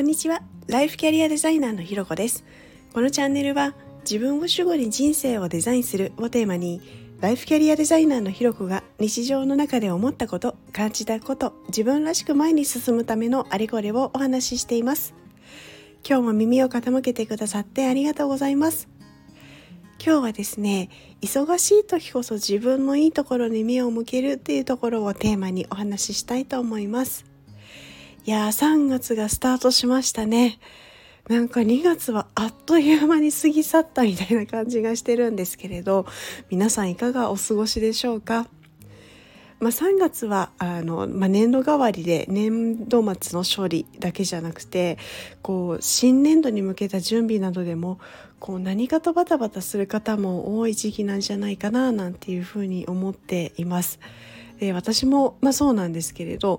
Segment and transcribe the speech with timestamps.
[0.00, 0.40] んにちは。
[0.66, 2.42] ライフキャリアデザイナーのひろこです。
[2.94, 6.80] このチャンネルは自分を主語に人生をデザインするをテーマに
[7.20, 15.12] ライフキャリアデザイナーのひろこが日常の中で思ったこと感じたこと自分らしく前に進むためのあれこれをお話ししています。
[16.08, 18.88] 今日も耳を傾けてくださってありがとうございます。
[20.02, 20.88] 今日はですね
[21.20, 27.29] 忙しい時こそ自分のいいところに目を向けるっていうところをテーマにお話ししたいと思います。
[28.26, 30.58] いやー3月がスタートしましたね
[31.28, 36.06] なんか2月はあっという間に過ぎ去ったみたいな感じがしてるんですけれど
[36.50, 38.46] 皆さんいかがお過ごしでしょうか？
[39.60, 44.96] まあ、3月はあの、まあ、年度代わりで年度末の処理だけじゃなくて
[45.42, 48.00] こう新年度に向けた準備などでも
[48.38, 54.00] こう何かとバタバタする方も多い時期なんじゃないかななんていうふうに思っています。
[54.58, 56.58] で私も、まあ、そうなんですけれど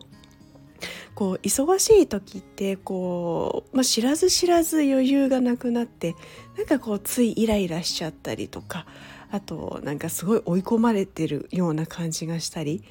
[1.15, 6.15] こう忙しい時ってこう、まあ、知らず知らず余裕がなくなって
[6.57, 8.85] なんかこうついイライラしちゃったりとか
[9.31, 12.83] あとなんかすごい追い込まれてるような感じがしたり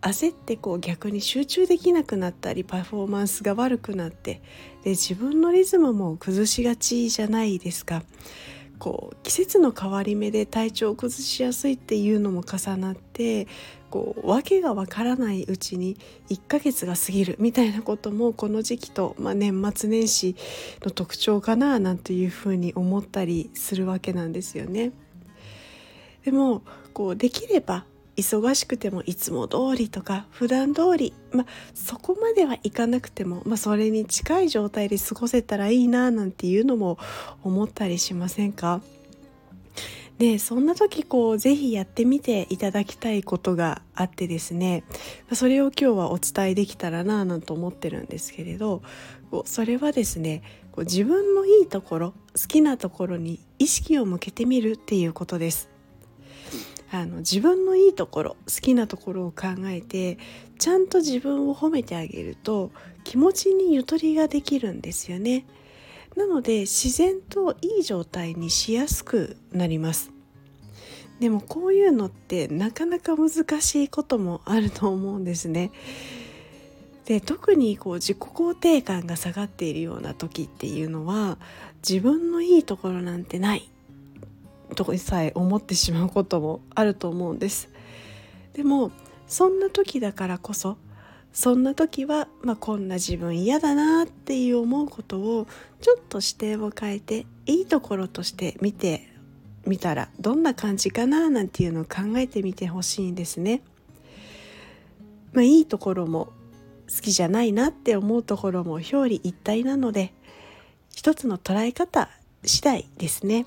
[0.00, 4.42] 焦ってこう逆に集中できなくなったりパフォーマンスが悪くなって
[4.82, 8.02] で自分のリズムも崩しがちじゃないですか。
[8.82, 13.46] こう季節の変わり目で体調を崩しやすいっていうのも重なって
[13.90, 15.96] こう訳がわからないうちに
[16.30, 20.34] 1ヶ月が過ぎるみたいなこともこの時期と、まあ、年末年始
[20.84, 24.90] の特徴かななんていうふうに思ったりするわけなんですよね。
[26.24, 27.84] でもこうできれば
[28.22, 36.98] 忙しくてもいつも通りとか普段通り、まあ、そこまではいかなくても、まあ、それに近い状態で過ごせたらいいななんていうのも
[37.42, 38.80] 思ったりしませんか？
[40.18, 44.84] でそんな時こうぜひやってみていただきたいことがあってですね
[45.32, 48.82] それを今日はお伝えできたらななんて思ってるんですけれど
[49.46, 50.42] それはですね
[50.76, 55.71] 自分のいいところ好きなところに意識を向けてみるっていうことです。
[56.94, 60.18] あの自分のいいところ好きなところを考えて
[60.58, 62.70] ちゃんと自分を褒めてあげると
[63.02, 65.46] 気持ちにゆとりができるんですよね。
[66.16, 70.12] なので自然といい状態にしやすくなります。
[71.18, 73.30] でもこういうのってなかなか難
[73.60, 75.70] しいこともあると思うんですね。
[77.06, 81.38] で特にこう自己肯定感が下がっているような時っていうのは
[81.88, 83.71] 自分のいいところなんてない。
[84.74, 87.68] とさえ思ってしまうこともあると思うんです
[88.54, 88.90] でも
[89.26, 90.76] そんな時だからこそ
[91.32, 95.46] そんな時は、まあ、こんな自分嫌だなっていう思うことを
[95.80, 99.08] ちょっと視点を変えていいところとして見て
[99.66, 103.62] みたらどんな感じかななんていうのを考えてみてほしいんですね。
[105.32, 106.32] まあ、いいところも
[106.94, 110.12] 好きじゃないなって思うところも表裏一体なので
[110.94, 112.10] 一つの捉え方
[112.44, 113.46] 次第ですね。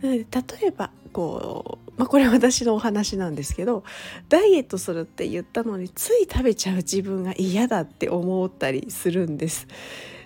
[0.00, 0.24] 例
[0.62, 3.82] えばこう、まあ、これ私のお話なんですけど
[4.28, 9.66] ダイエットするって言ったのについ食べちゃう自分が嫌だって思ったりするんです。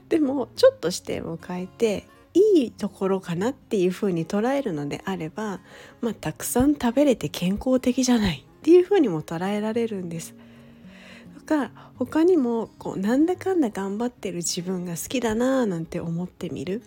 [0.09, 5.61] でもちょっと視点を変えていいところかなっていうふうに捉えるのであれば、
[6.01, 10.35] まあ、たくさん食べれて健康的じゃないっていうふうにも捉えられるんです。
[11.39, 16.83] とか他にもこうなんだかんだ頑張ってる自分が好きだなーなんて思ってみる。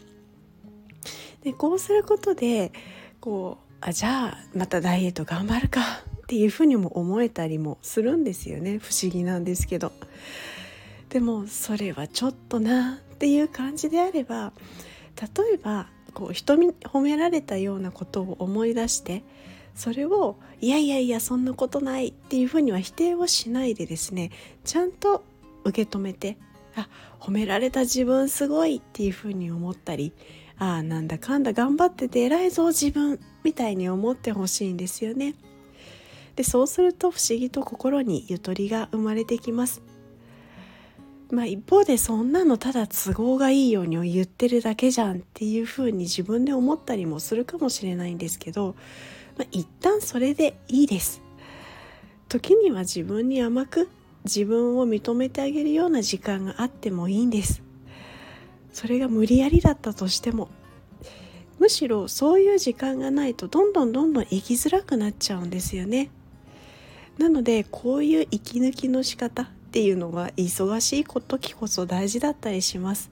[1.46, 2.74] でこうすることで
[3.22, 5.82] こうあじゃあまたダイエット頑張るか
[6.24, 8.80] っていうふうにも思えたりもするんですよね。
[8.80, 9.92] 不思議なんですけど。
[11.10, 14.52] でもそれはちょっとなっていう感じであれば
[15.16, 19.24] 例えばこう人に褒められたようなことを思い出して
[19.76, 24.32] それをいやいやいやそんなことないっていうふうには否定をしないでですね
[24.66, 25.24] ちゃんと
[25.64, 26.38] 受け止めて
[26.76, 26.90] あ
[27.20, 30.12] 褒められた自分すごいっていうふうに思ったり
[30.58, 35.36] ああなんだかんだ頑張ってて偉いぞ自分みたいに思ってほしいんですよね。
[36.36, 39.82] でそうすると不思議と心にゆとりが生まれてきます。
[41.32, 48.76] まあ一方でそんなのただ都合がいいように言ってるだけじゃんっていうふうに自分で思ったりもするかもしれないんですけど、
[49.38, 51.22] まあ、一旦それでいいです。
[52.30, 53.90] 時には自分に甘く
[54.24, 57.65] 自分を認めてあげるような時間があってもいいんです。
[58.76, 60.50] それが無理やりだったとしても
[61.60, 66.10] むしろそういう時間がないとどんどんどんどん生きづらくなっちゃうんですよね。
[67.18, 73.10] なのでこういう息抜きの仕方っていうのは忙しい時こそ大事だったりします。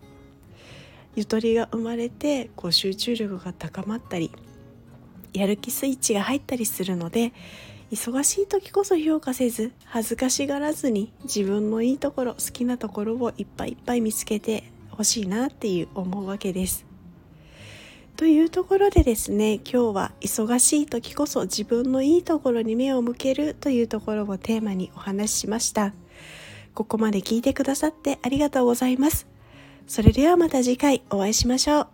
[1.15, 4.31] ゆとりが生まれてこう集中力が高まったり
[5.33, 7.31] やる気スイッチが入ったりするので
[7.89, 16.85] 忙しい時こそ評価せず恥ずかしがらずに自分のいいところ好きなところをいっぱいいっぱい見つけてほしいなっていう思うわけです。
[18.15, 25.93] というところでですね今日は忙しい時こそ自分のいいところに目を向けるというところをテーマにお話ししました。
[26.73, 29.27] ここまで聞いてくださってありがとうございます。
[29.87, 31.87] それではまた次回お会いしましょ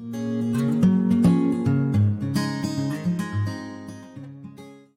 [0.00, 0.47] う。